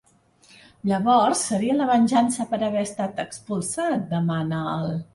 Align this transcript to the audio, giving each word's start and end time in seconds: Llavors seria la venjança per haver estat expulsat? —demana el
Llavors 0.91 1.43
seria 1.51 1.77
la 1.83 1.87
venjança 1.91 2.49
per 2.55 2.63
haver 2.71 2.83
estat 2.91 3.25
expulsat? 3.29 3.97
—demana 4.13 4.69
el 4.77 4.95